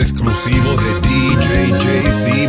[0.00, 2.39] exclusivo de DJJC.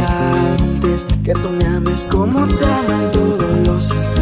[0.00, 4.21] antes que tú me ames como te aman todos los instantes.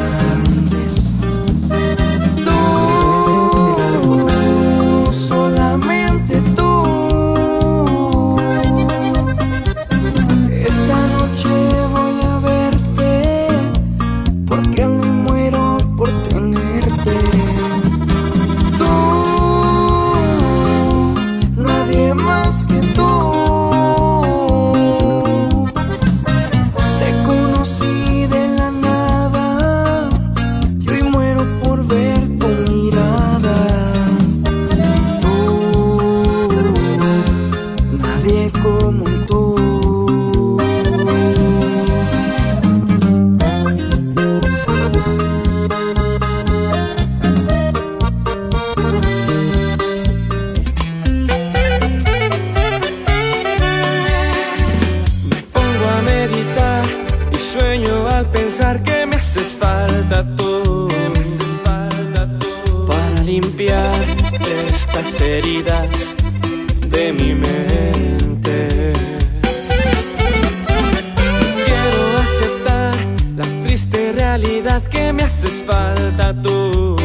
[74.90, 76.96] que me haces falta tú.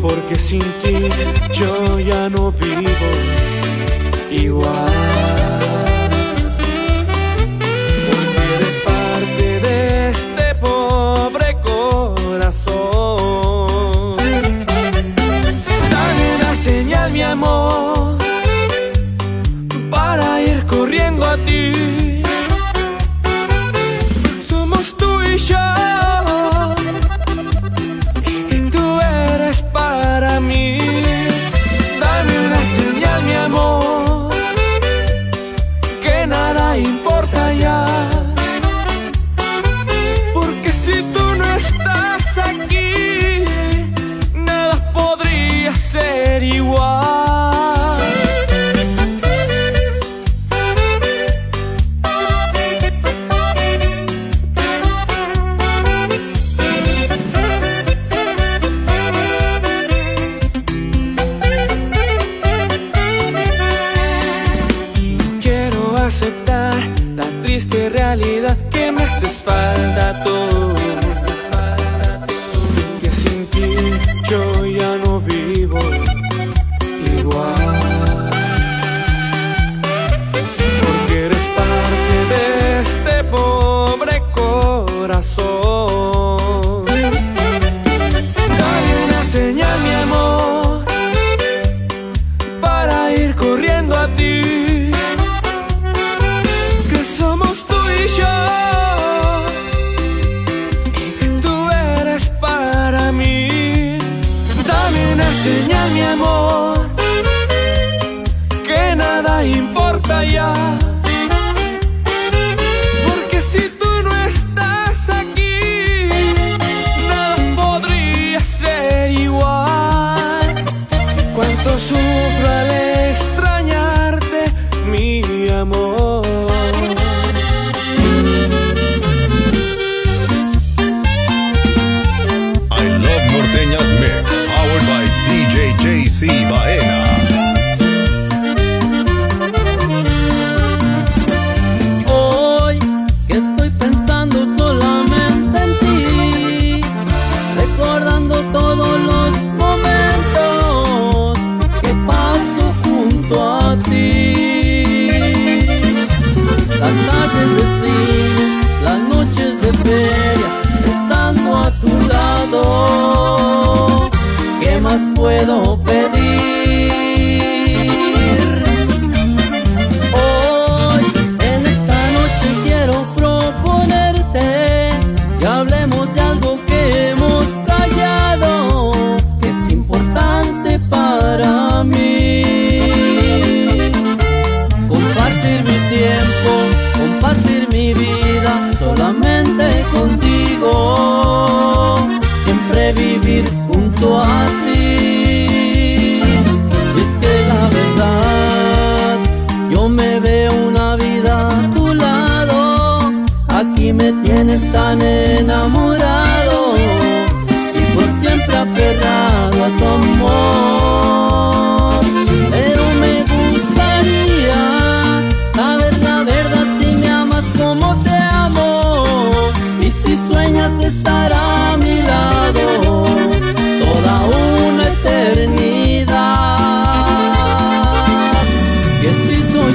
[0.00, 1.08] Porque sin ti
[1.52, 3.10] yo ya no vivo
[4.30, 5.47] igual.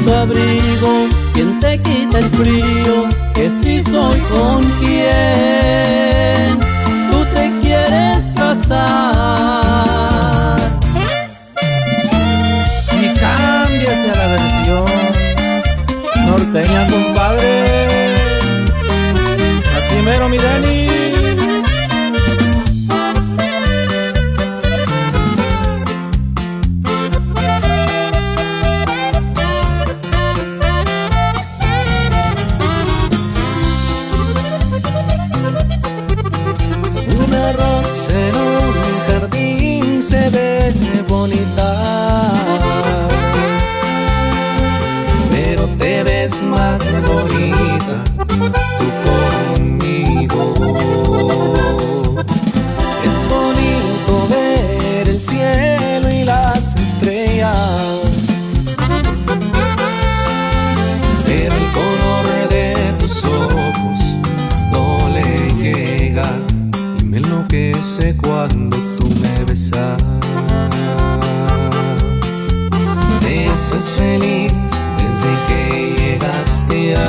[0.07, 6.59] Abrigo, quien te quita el frío, que si soy con quien
[7.11, 9.12] tú te quieres casar.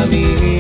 [0.05, 0.54] camino.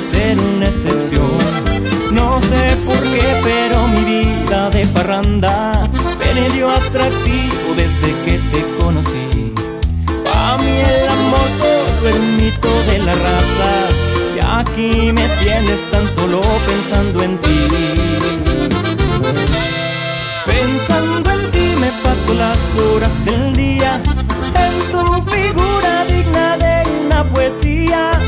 [0.00, 1.30] Hacer una excepción.
[2.10, 5.72] No sé por qué, pero mi vida de parranda
[6.18, 9.52] perdió atractivo desde que te conocí.
[10.24, 13.70] Pa' mí el amor solo es mito de la raza
[14.36, 17.60] Y aquí me tienes tan solo pensando en ti
[20.46, 24.00] Pensando en ti me paso las horas del día
[24.66, 26.74] En tu figura digna de
[27.06, 28.19] una poesía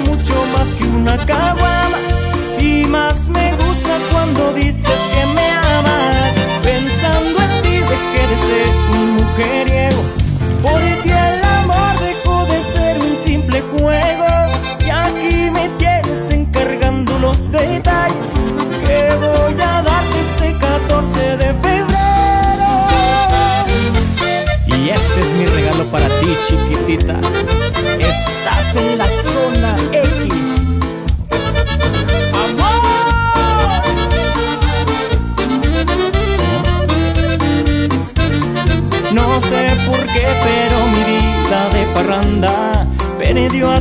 [0.00, 1.98] mucho más que una caguama.
[2.60, 6.34] Y más me gusta cuando dices que me amas.
[6.62, 10.02] Pensando en ti dejé de ser un mujeriego.
[10.62, 14.26] Por ti el amor dejó de ser un simple juego.
[14.84, 18.30] Y aquí me tienes encargando los detalles
[18.84, 21.88] Que voy a darte este 14 de febrero.
[24.66, 27.20] Y este es mi regalo para ti chiquitita.
[27.98, 29.07] Estás en la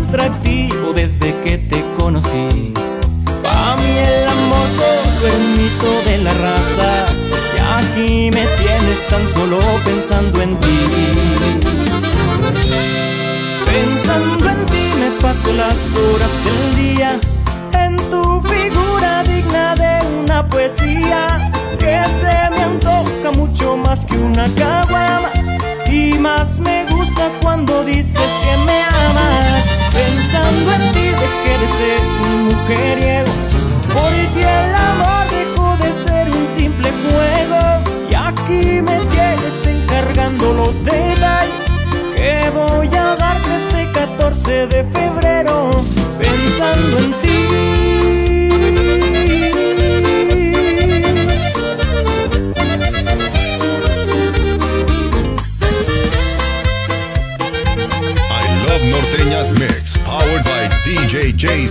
[0.07, 2.73] atractivo desde que te conocí.
[3.43, 7.05] A mí el amor solo de la raza.
[7.55, 10.79] Y aquí me tienes tan solo pensando en ti.
[13.65, 17.19] Pensando en ti me paso las horas del día.
[17.73, 21.51] En tu figura digna de una poesía.
[21.79, 25.31] Que se me antoja mucho más que una caguama.
[25.91, 27.76] Y más me gusta cuando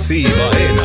[0.06, 0.75] see, but it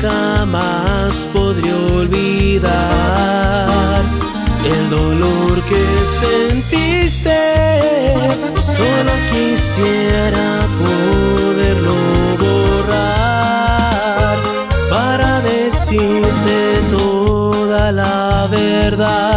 [0.00, 2.70] jamás podré olvidar.
[4.64, 5.84] El dolor que
[6.22, 7.40] sentiste,
[8.76, 10.46] solo quisiera
[10.82, 11.96] poderlo
[12.42, 14.36] borrar
[14.90, 16.58] para decirte
[16.90, 19.29] toda la verdad.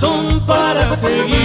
[0.00, 1.39] Razón para seguir.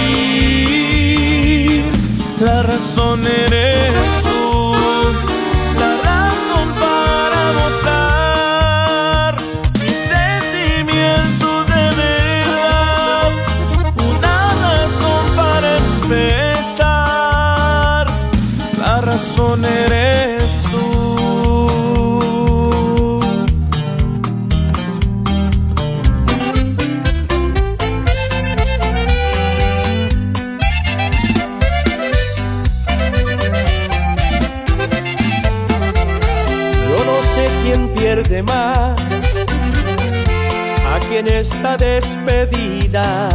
[41.38, 43.28] Esta despedida.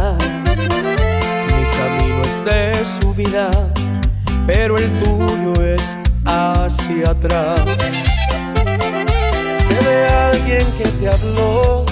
[1.56, 3.50] Mi camino es de subida,
[4.46, 7.60] pero el tuyo es hacia atrás.
[9.66, 11.84] Sé de alguien que te habló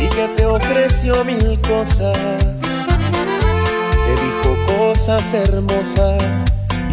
[0.00, 2.60] y que te ofreció mil cosas.
[4.04, 6.44] Te dijo cosas hermosas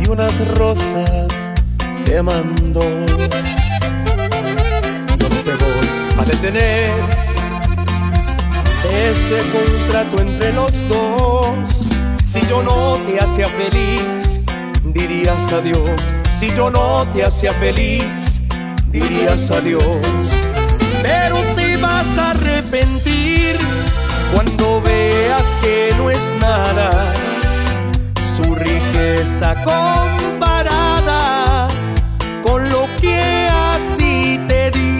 [0.03, 1.50] y unas rosas
[2.05, 2.81] te mandó.
[5.17, 5.87] Yo no te voy
[6.19, 6.89] a detener
[8.89, 11.85] ese contrato entre los dos.
[12.23, 14.39] Si yo no te hacía feliz,
[14.85, 16.13] dirías adiós.
[16.33, 18.41] Si yo no te hacía feliz,
[18.87, 19.81] dirías adiós.
[21.01, 23.57] Pero te vas a arrepentir
[24.33, 27.13] cuando veas que no es nada
[28.23, 30.60] su riqueza comparada
[33.01, 34.91] que a ti te di.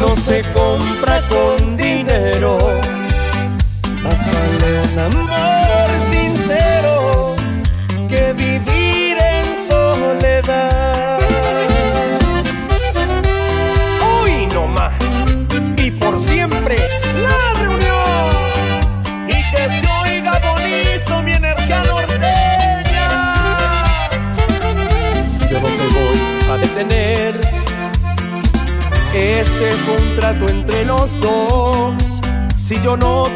[0.00, 2.58] no se compra con dinero.
[4.02, 5.57] Más vale un amor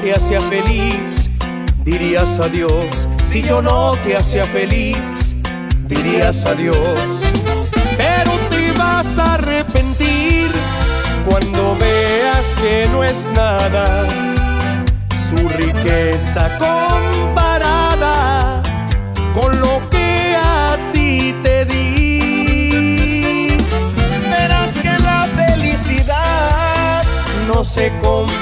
[0.03, 1.31] te hacía feliz,
[1.85, 3.09] dirías adiós.
[3.25, 5.37] Si yo no te hacía feliz,
[5.87, 7.23] dirías adiós.
[7.97, 10.51] Pero te vas a arrepentir
[11.29, 14.05] cuando veas que no es nada
[15.17, 16.82] su riqueza comparada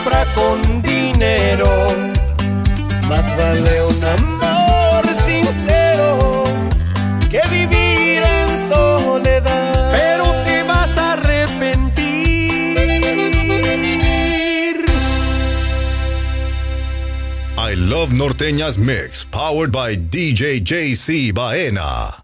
[0.03, 1.69] compra con dinero.
[3.09, 6.45] Más vale un amor sincero
[7.31, 9.93] que vivir en soledad.
[9.93, 12.77] Pero te vas a arrepentir.
[17.59, 22.20] I love Norteñas Mix, powered by DJ JC Baena.